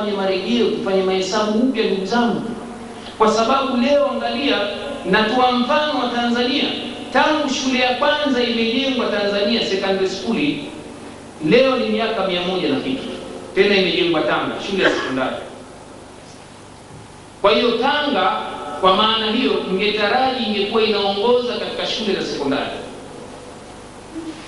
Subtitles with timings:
[0.00, 2.42] tufanye marejeo, kufanya mahesabu upya, ndugu zangu,
[3.18, 4.58] kwa sababu leo angalia,
[5.10, 6.64] natoa mfano wa Tanzania.
[7.12, 10.54] Tangu shule ya kwanza imejengwa Tanzania secondary school,
[11.48, 13.02] leo ni miaka mia moja na kitu,
[13.54, 15.36] tena imejengwa Tanga, shule ya sekondari.
[17.42, 18.32] Kwa hiyo Tanga,
[18.80, 22.70] kwa maana hiyo, ingetaraji ingekuwa inaongoza katika shule za sekondari.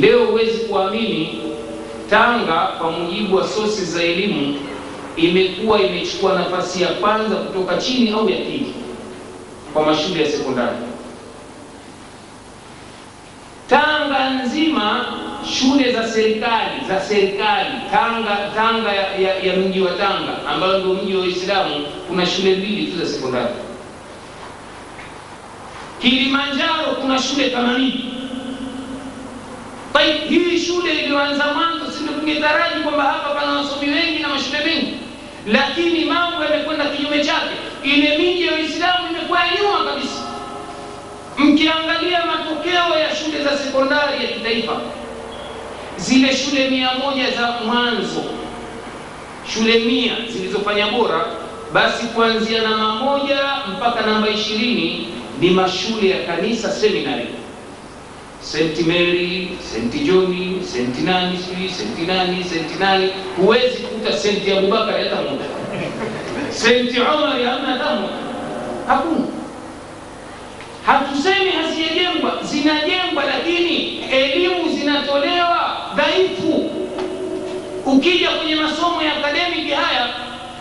[0.00, 1.38] Leo huwezi kuamini,
[2.10, 4.56] Tanga kwa mujibu wa sosi za elimu
[5.16, 8.74] imekuwa imechukua nafasi ya kwanza kutoka chini au ya pili
[9.72, 10.76] kwa mashule ya sekondari.
[13.68, 15.06] Tanga nzima
[15.58, 20.94] shule za serikali za serikali Tanga Tanga ya, ya, ya mji wa Tanga ambayo ndio
[20.94, 23.54] mji wa Uislamu kuna shule mbili tu za sekondari.
[26.00, 27.92] Kilimanjaro kuna shule 80.
[30.28, 32.04] Hii shule iliyoanza mwanzo, si
[32.82, 34.94] kwamba hapa pana wasomi wengi na mashule mengi,
[35.46, 37.54] lakini mambo yamekwenda kinyume chake.
[37.84, 40.22] Ile miji ya Uislamu imekuwa ya nyuma kabisa.
[41.38, 44.80] Mkiangalia matokeo ya shule za sekondari ya kitaifa,
[45.96, 48.24] zile shule mia moja za mwanzo,
[49.54, 51.26] shule mia zilizofanya bora,
[51.72, 53.38] basi kuanzia namba moja
[53.76, 55.08] mpaka namba ishirini
[55.40, 57.26] ni mashule ya kanisa seminary
[58.44, 58.86] St.
[58.86, 62.06] Mary, senti John, senti nani sijui St.
[62.06, 62.78] nani St.
[62.80, 65.44] nani, huwezi kuta senti Abubakar hata moja,
[66.50, 66.98] St.
[66.98, 68.14] Umar hamna hata moja,
[68.86, 69.26] hakuna.
[70.86, 76.70] Hatusemi hazijajengwa, zinajengwa, lakini elimu zinatolewa dhaifu.
[77.86, 80.08] Ukija kwenye masomo ya akademiki haya,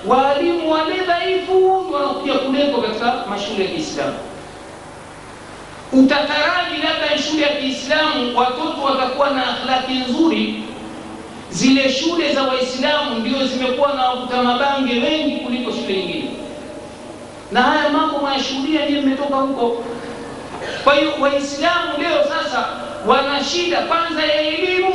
[0.08, 1.54] waalimu wale dhaifu
[1.86, 4.14] ndio wanakuja kuletwa katika mashule ya Kiislamu
[5.94, 10.64] utataraji labda shule ya Kiislamu watoto watakuwa na akhlaki nzuri.
[11.52, 16.30] Zile shule za Waislamu ndio zimekuwa na wavuta mabange wengi kuliko shule nyingine,
[17.52, 19.84] na haya mambo mwayashuhudia, ndiye mmetoka huko.
[20.84, 22.66] Kwa hiyo Waislamu leo sasa
[23.08, 24.94] wana shida kwanza ya elimu,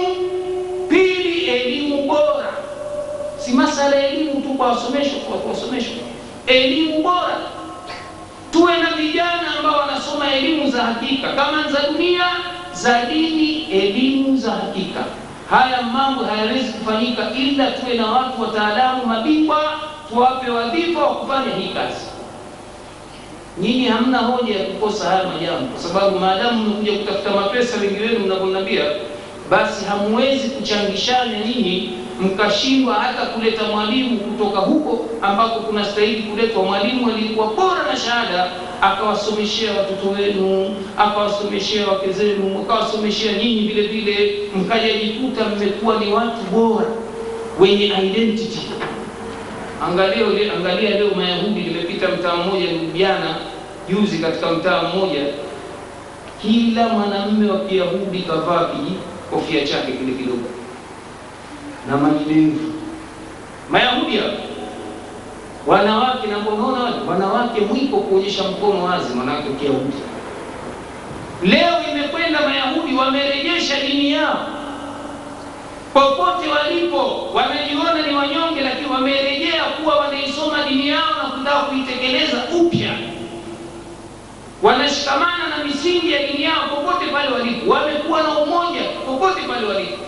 [0.88, 2.48] pili elimu bora.
[3.38, 4.66] Si masala ya elimu tu kwa
[5.48, 5.90] wasomesho
[6.46, 7.36] elimu bora
[8.58, 12.24] tuwe na vijana ambao wanasoma elimu za hakika kama za dunia
[12.72, 15.04] za dini, elimu za hakika.
[15.50, 19.62] Haya mambo hayawezi kufanyika ila tuwe na watu wataalamu, mabingwa,
[20.08, 22.04] tuwape wadhifa wa kufanya hii kazi.
[23.58, 28.18] Nyinyi hamna hoja ya kukosa haya majambo, kwa sababu maadamu mnakuja kutafuta mapesa, wengi wenu
[28.18, 28.84] mnavyoniambia,
[29.50, 37.10] basi hamwezi kuchangishana nyinyi mkashindwa hata kuleta mwalimu kutoka huko ambako kuna stahili kuletwa mwalimu
[37.10, 38.50] aliyekuwa bora na shahada,
[38.82, 46.86] akawasomeshea watoto wenu, akawasomeshea wake zenu, akawasomeshea nyinyi vile vile, mkajajikuta mmekuwa ni watu bora
[47.60, 48.60] wenye identity.
[49.88, 52.66] Angalia, angalia leo Mayahudi, limepita mtaa mmoja
[52.98, 53.36] jana
[53.88, 55.20] juzi, katika mtaa mmoja,
[56.42, 58.70] kila mwanamume wa Kiyahudi kavaa
[59.30, 60.57] kofia chake kile kidogo
[61.88, 62.72] na majidevu
[63.70, 64.20] Mayahudi
[65.66, 66.36] wanawake na
[67.08, 69.96] wanawake mwiko kuonyesha mkono wazi, mwanamke Kiyahudi.
[71.42, 74.46] Leo imekwenda Mayahudi wamerejesha dini yao
[75.94, 82.90] popote walipo, wamejiona ni wanyonge, lakini wamerejea kuwa wanaisoma dini yao na kutaka kuitekeleza upya.
[84.62, 90.07] Wanashikamana na misingi ya dini yao popote pale walipo, wamekuwa na umoja popote pale walipo.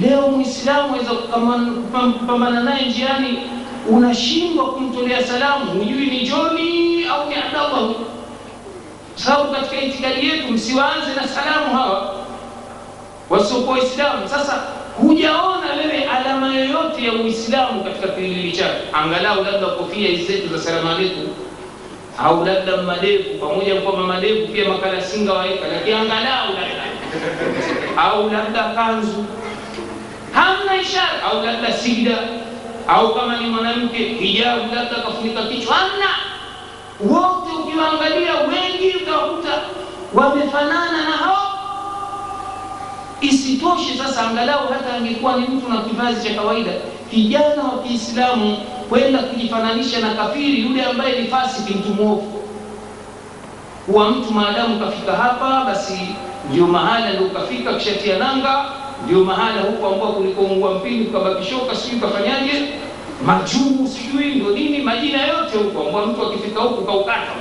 [0.00, 1.10] Leo Muislamu aweza
[2.20, 3.38] kupambana naye njiani,
[3.90, 7.90] unashindwa kumtolea salamu, hujui ni Joni au ni Abdallah,
[9.14, 12.14] sababu katika itikadi yetu msiwaanze na salamu hawa
[13.30, 14.28] wasiokuwa Waislamu.
[14.28, 14.62] Sasa
[15.00, 20.58] hujaona wewe alama yoyote ya Uislamu katika kiwiliwili chake, angalau labda kofia hizi zetu za
[20.58, 21.26] salamu alaikum
[22.24, 26.84] au labda madevu, pamoja kwamba madevu pia makalasinga waweka, lakini angalau labda.
[28.02, 29.24] Au labda kanzu
[30.34, 31.22] hamna ishara.
[31.32, 32.18] Au labda sida.
[32.88, 36.08] Au kama ni mwanamke hijabu labda kafunika kichwa, hamna.
[37.00, 39.58] Wote ukiwaangalia wengi utakuta
[40.14, 41.50] wamefanana na hao.
[43.20, 46.72] Isitoshe sasa, angalau hata angekuwa ni mtu na kivazi cha kawaida,
[47.10, 48.56] kijana wa Kiislamu
[48.88, 52.42] kwenda kujifananisha na kafiri yule ambaye ni fasiki, mtu mwovu,
[53.86, 55.98] kuwa mtu maadamu kafika hapa, basi
[56.50, 58.64] ndio mahala ndio kafika, kishatia nanga
[59.04, 62.62] ndio mahala ambao kulikoungua mpini ukabakishoka, sijui kafanyaje,
[63.26, 67.32] majuu sijui ndio nini, majina yote huko ambao mtu akifika huku kaukata,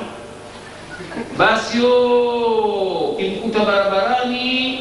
[1.38, 1.78] basi
[3.18, 4.80] kimkuta barabarani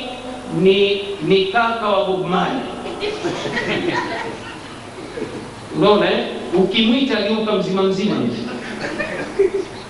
[0.60, 2.26] ni ni kaka wa Bob
[5.76, 6.26] Unaona eh?
[6.54, 8.16] Ukimwita ageuka mzima mzima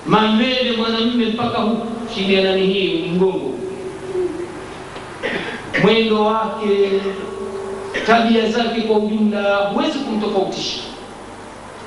[0.07, 1.87] manywele mwanamume mpaka huku.
[2.15, 3.05] Chini ya nani hii?
[3.15, 3.51] Mgongo,
[5.83, 7.01] mwendo wake,
[8.07, 10.81] tabia zake kwa ujumla, huwezi kumtofautisha.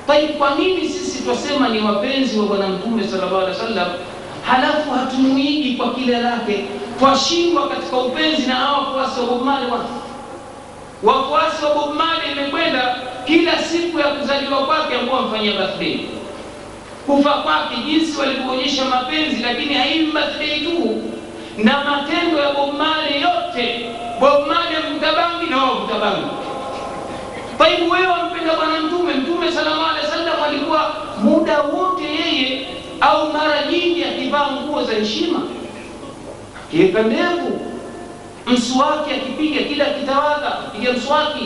[0.07, 3.87] Taibu, kwa nini sisi twasema ni wapenzi wa Bwana Mtume sallallahu alaihi wasallam,
[4.45, 6.65] halafu hatumuigi kwa kile lake,
[6.99, 9.71] twashindwa katika upenzi na hawa wafuasi wa Bob Marley?
[11.03, 12.95] Wafuasi wa Bob Marley imekwenda
[13.25, 15.99] kila siku ya kuzaliwa kwake ambao wamfanyia birthday,
[17.05, 21.01] kufa kwake, jinsi walivyoonyesha mapenzi, lakini haivi birthday tu
[21.57, 22.75] na matendo ya Bob
[23.21, 23.85] yote.
[24.19, 26.27] Bob Marley mvuta bangi na wao wavuta bangi.
[27.65, 29.13] Taibu, wewe wampenda Bwana Mtume.
[29.13, 32.67] Mtume sallallahu alaihi wasallam alikuwa muda wote yeye
[33.01, 35.39] au mara nyingi akivaa nguo za heshima,
[36.67, 37.61] akiweka ndevu,
[38.47, 41.45] mswaki akipiga, kila kitawadha akipiga mswaki.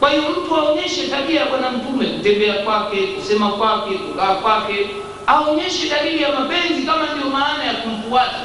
[0.00, 4.86] Kwa hiyo mtu aonyeshe tabia ya Bwana Mtume, kutembea kwake, kusema kwake, kukaa kwake,
[5.26, 8.40] aonyeshe dalili ya mapenzi, kama ndio maana ya kumfuata.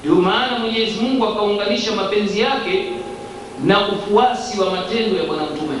[0.00, 2.92] Ndio maana Mwenyezi Mungu akaunganisha mapenzi yake
[3.64, 5.78] na ufuasi wa matendo ya Bwana Mtume.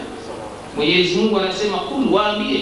[0.76, 2.60] Mwenyezi Mungu anasema kul, waambie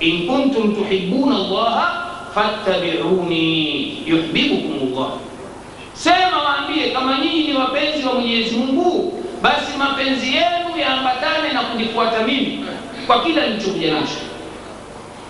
[0.00, 5.10] in kuntum tuhibbuna Allaha fattabi'uni yuhibbukum Allah,
[5.94, 12.22] sema waambie kama nyinyi ni wapenzi wa Mwenyezi Mungu, basi mapenzi yenu yaambatane na kunifuata
[12.26, 12.64] mimi
[13.06, 14.18] kwa kila nilichokuja nacho.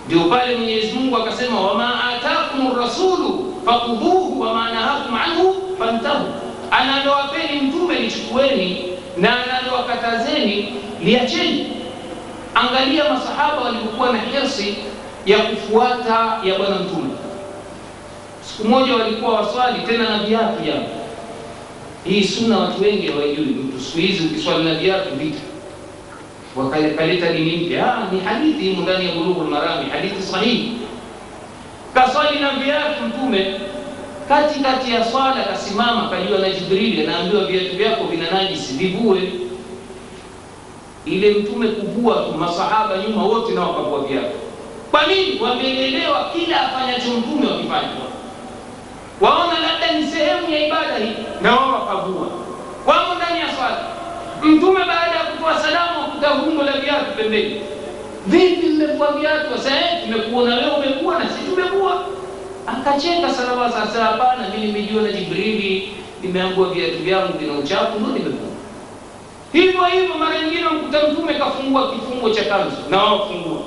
[0.06, 6.24] Ndio pale Mwenyezi Mungu akasema wama atakum rasulu fakuduhu wama nahakum anhu fantahu,
[6.70, 8.84] analowapeni mtume lichukueni
[9.16, 10.74] na analowakatazeni
[11.04, 11.66] liacheni.
[12.54, 14.74] Angalia masahaba walivyokuwa na hirsi
[15.26, 17.10] ya kufuata ya bwana mtume.
[18.44, 20.84] Siku moja walikuwa waswali tena na viatu jama.
[22.04, 23.44] hii sunna, watu wengi hawajui.
[23.46, 25.38] Mtu siku hizi ukiswali na viatu vita
[26.56, 27.96] wakaleta dini mpya.
[28.12, 30.72] Ni hadithi imo ndani ya Bulughul Marami, hadithi sahihi.
[31.94, 33.54] Kaswali na viatu mtume
[34.32, 39.32] kati kati ya swala kasimama, kajua na Jibrili anaambiwa viatu vyako vina najisi, vivue.
[41.04, 44.36] Ile mtume kuvua masahaba nyuma wote nao wakavua viatu.
[44.90, 45.40] Kwa nini?
[45.40, 47.88] Wameelewa kila afanyacho mtume wakifanya,
[49.20, 51.12] waona labda ni sehemu ya ibada hii,
[51.42, 52.26] na wao wakavua.
[52.86, 53.78] Wamo ndani ya swala,
[54.42, 57.60] mtume baada ya kutoa salamu wakuta hungo la viatu pembeni.
[58.26, 59.58] Vipi mmevua viatu?
[59.58, 59.70] Sasa
[60.04, 62.04] tumekuona wewe umekuwa na sisi tumekuwa
[62.66, 63.72] Akacheka salama.
[63.72, 65.92] Sasa hapana, mimi nimejua na Jibrili,
[66.22, 68.48] nimeangua viatu vyangu vina uchafu, ndio nimevua.
[69.52, 73.60] Hivyo hivyo, mara nyingine mkuta mtume kafungua kifungo cha kanzu na wafungua.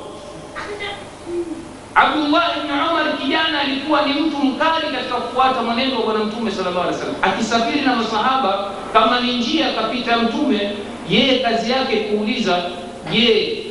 [1.95, 6.79] Abdullah ibn Umar kijana alikuwa ni mtu mkali katika kufuata mwenendo wa bwana mtume sallallahu
[6.81, 10.71] alaihi wasallam, akisafiri na masahaba, kama ni njia akapita mtume,
[11.09, 12.63] yeye kazi yake kuuliza,
[13.11, 13.63] je,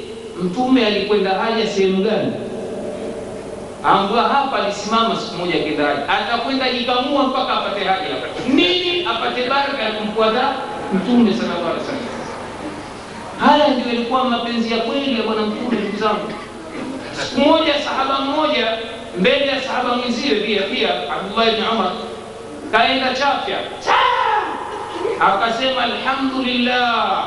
[0.43, 2.33] mtume alikwenda haja sehemu gani?
[3.85, 8.09] Ambwa hapa alisimama siku moja akenda atakwenda jikamua mpaka apate haja
[8.49, 10.53] nini, apate baraka ya kumfuata
[10.93, 12.09] mtume sallallahu alaihi wasallam.
[13.41, 15.81] Haya ndio ilikuwa mapenzi ya kweli ya bwana mtume.
[15.81, 16.33] Ndugu zangu,
[17.13, 18.69] siku moja sahaba mmoja
[19.19, 21.93] mbele ya sahaba mwenziwe pia pia Abdullah ibn Umar
[22.73, 23.59] kaenda chafya,
[25.21, 27.25] akasema alhamdulillah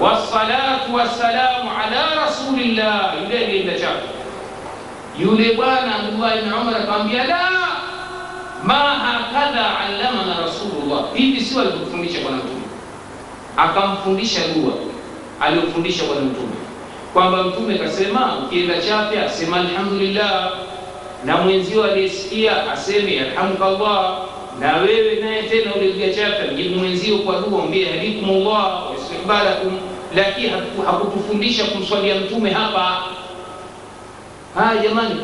[0.00, 3.14] wassalatu wassalamu ala rasulillah.
[3.22, 4.19] Yule alienda chafya
[5.22, 7.50] yule bwana Abdullah ibn Umar akamwambia, la
[8.64, 12.60] ma hakadha allamana rasulullah, hivi sio alivyofundisha bwana mtume.
[13.56, 14.72] Akamfundisha dua
[15.40, 16.52] aliyofundisha bwana mtume,
[17.12, 20.52] kwamba mtume kasema, ukienda chafya asema alhamdulillah,
[21.24, 24.16] na mwenzio aliyesikia aseme yarhamukallah,
[24.60, 29.78] na wewe naye tena uliingia chafya mjibu mwenzio kwa dua, mwambie hadikumullah wa istiqbalakum.
[30.16, 30.48] Lakini
[30.86, 33.02] hakutufundisha kumswalia mtume hapa.
[34.54, 35.14] Haya jamani,